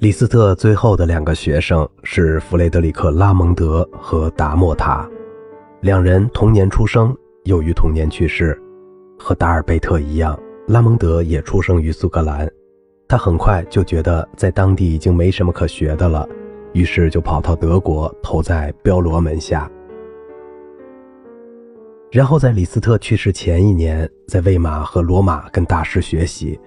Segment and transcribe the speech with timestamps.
[0.00, 5.06] 李斯特最后的两个学生是弗雷德里克·拉蒙德和达莫塔，
[5.82, 7.14] 两人同年出生，
[7.44, 8.58] 又于同年去世。
[9.18, 12.50] 和达尔贝特一样，拉蒙德也出生于苏格兰。
[13.06, 16.26] 他很快就觉得在当地已经没什么可学的了，
[16.72, 19.70] 于是就跑到德国投在标罗门下。
[22.10, 26.58] 然后在李斯特去世前一年，在魏玛和罗马跟大师学习。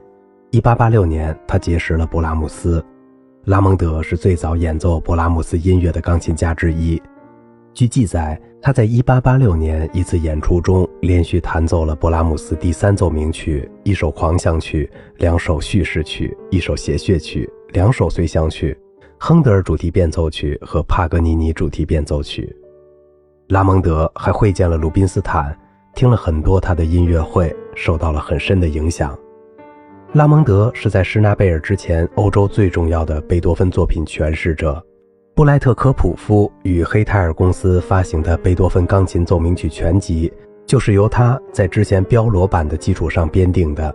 [0.51, 2.85] 1886年，他结识了勃拉姆斯。
[3.45, 7.01] 拉蒙德是最早演奏勃拉姆斯音乐的钢琴家之一。
[7.73, 18.77] 据记载，他在1886年一次演出中连续弹奏了勃拉姆斯第三奏鸣曲、一首狂想曲、两首叙事曲、一首谐谑曲、两首随想曲、
[19.19, 22.55] 亨德尔主题变奏曲和帕格尼尼主题变奏曲。
[23.49, 25.53] 拉蒙德还会见了鲁宾斯坦，
[25.95, 29.13] 听了很多他的音乐会，受到了很深的影响。
[30.13, 34.79] 拉蒙德是在施纳贝尔之前欧洲最重要的贝多芬作品诠释者。
[35.33, 40.31] 布莱特科普夫与黑泰尔公司发行的贝多芬钢琴奏鸣曲全集，
[40.67, 43.91] 就是由他在之前标罗版的基础上编定的。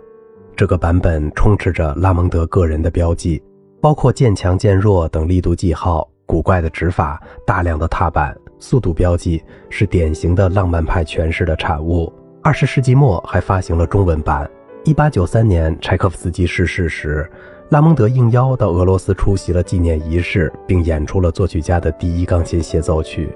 [0.57, 3.41] 这个版本充斥着拉蒙德个人的标记，
[3.79, 12.11] 包括渐强渐弱等力度记号、古怪的指法、大量的踏板、速度标记，是典型的浪漫派诠释的产物。
[12.43, 14.49] 二十世纪末还发行了中文版。
[14.85, 17.29] 一八九三年，柴可夫斯基逝世时，
[17.69, 23.29] 拉蒙德应邀到俄罗斯出席了纪念仪式，并演出了作曲家的第一钢琴协奏曲。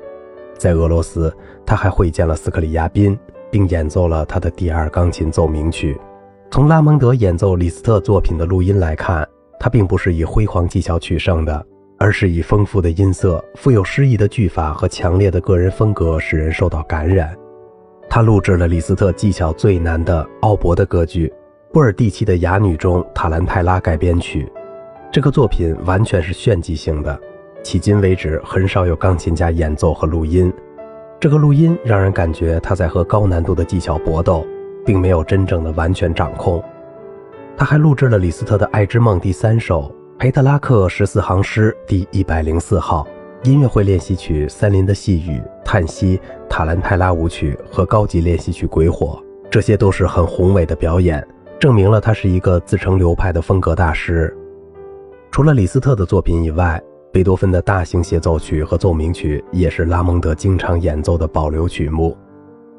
[0.57, 1.35] 在俄罗斯，
[1.65, 3.17] 他还会见了斯克里亚宾，
[3.51, 5.99] 并演奏了他的第二钢琴奏鸣曲。
[6.49, 9.27] 从拉蒙德演奏李斯特作品的录音来看，
[9.59, 11.65] 他并不是以辉煌技巧取胜的，
[11.99, 17.35] 而是以丰富的音色、富有诗意的句法和强烈的个人风格使人受到感染。
[18.13, 21.27] 他录制了李斯特技巧最难的奥伯的歌剧
[21.73, 24.47] 《波尔蒂奇的哑女》中塔兰泰拉改编曲。
[25.11, 27.19] 这个作品完全是炫技性的，
[27.63, 30.53] 迄今为止很少有钢琴家演奏和录音。
[31.19, 34.45] 这个录音让人感觉他在和高难度的技巧搏斗，
[34.85, 36.63] 并没有真正的完全掌控。
[37.57, 43.07] 他还录制了李斯特的《爱之梦》第三首培特拉克十四行诗第一百零四号。
[43.41, 46.17] 音乐会练习曲《森林的细雨》、叹息、
[46.55, 49.19] 塔兰泰拉舞曲和高级练习曲《鬼火》，
[49.49, 51.27] 这些都是很宏伟的表演，
[51.59, 54.31] 证明了他是一个自成流派的风格大师。
[55.31, 56.79] 除了李斯特的作品以外，
[57.11, 62.15] 贝多芬的大型协奏曲和奏鸣曲也是拉蒙德经常演奏的保留曲目。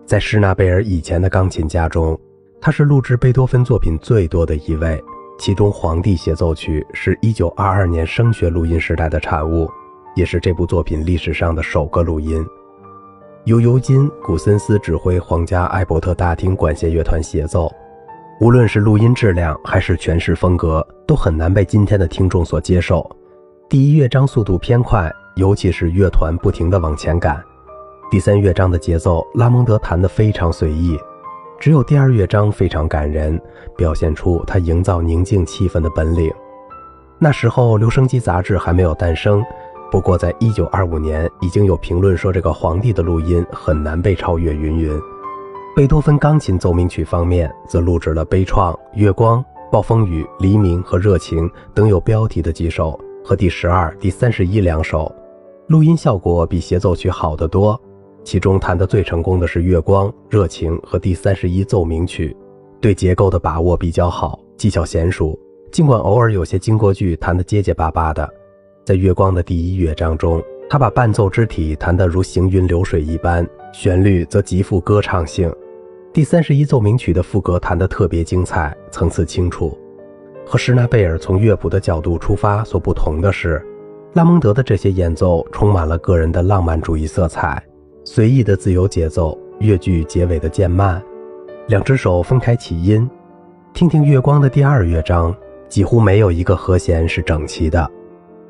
[0.06, 2.17] 在施纳贝尔以前的钢琴家中，
[2.61, 5.03] 他是录制贝多芬作品最多的一位。
[5.37, 9.69] 其中，《皇帝协奏曲》是一九二二年声学录音时代的产物。
[10.15, 12.47] 也是这部作品历史上的首个录音，
[13.44, 17.71] 由尤金·古森斯指挥皇家艾伯特大厅管弦乐团协奏。
[18.41, 23.05] 无论是录音质量还是诠释风格，都很难被今天的听众所接受。
[23.69, 27.38] 第一乐章速度偏快，尤其是乐团不停地往前赶。
[28.10, 30.99] 第三乐章的节奏，拉蒙德弹得非常随意。
[31.61, 33.38] 只有第二乐章非常感人，
[33.76, 36.32] 表现出他营造宁静气氛的本领。
[37.19, 39.44] 那时候，留声机杂志还没有诞生。
[39.91, 44.53] 不过，在一九二五年，已经有评论说这个皇帝的录音很难被超越。
[44.53, 45.00] 云云，
[45.77, 49.39] 贝多芬钢琴奏鸣曲方面，则录制了《悲怆》《月光》
[49.71, 55.15] 《暴风雨》《黎明》和《热情》等有标题的几首，和第十二、第三十一两首，
[55.69, 57.81] 录音效果比协奏曲好得多。
[58.25, 62.37] 其中弹得最成功的是《月光》《热情》和第三十一奏鸣曲，
[62.81, 65.39] 对结构的把握比较好，技巧娴熟。
[65.71, 68.28] 尽管偶尔有些经过句弹得结结巴巴的。
[68.84, 75.50] 在月光的第一乐章中，他把伴奏肢体弹得如行云流水一般，旋律则极富歌唱性。
[76.12, 79.78] 第三十一奏鸣曲的副歌弹得特别精彩，层次清楚。
[80.44, 83.65] 和施纳贝尔从乐谱的角度出发所不同的是，
[84.12, 87.65] 拉蒙德的这些演奏充满了个人的浪漫主义色彩，
[88.05, 91.03] 随意的自由节奏，乐句结尾的渐慢，
[91.69, 93.09] 两只手分开起音。
[93.73, 95.35] 听听月光的第二乐章，
[95.70, 97.91] 几乎没有一个和弦是整齐的。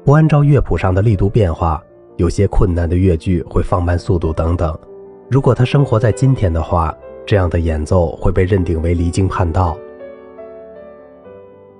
[0.04, 1.82] 不按照乐谱上的力度变化，
[2.16, 4.78] 有些困难的乐句会放慢速度等等。
[5.30, 9.74] 如果他生活在今天的话，这样的演奏会被认定为离经叛道。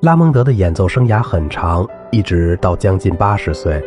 [0.01, 3.83] 拉蒙德的演奏生涯很长，一直到将近八十岁。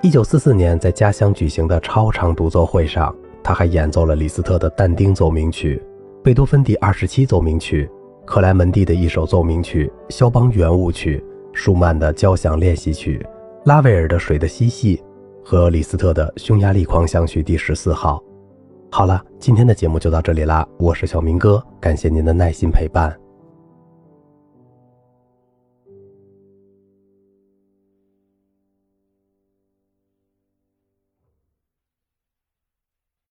[0.00, 5.82] 一九四四年在家乡举行的超长独奏会上，他还演奏了李斯特的但丁奏鸣曲、
[6.24, 7.86] 贝多芬第二十七奏鸣曲、
[8.24, 13.24] 克莱门蒂的一首奏鸣曲、肖邦圆舞曲、舒曼的交响练习曲。
[13.66, 14.96] 拉威尔的《水的嬉戏》
[15.44, 18.22] 和李斯特的《匈牙利狂想曲》第十四号。
[18.92, 23.12] 好了，今天的节目就到这里啦，我是小明哥，感谢您的耐心陪伴。